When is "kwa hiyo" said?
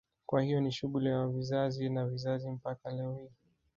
0.25-0.59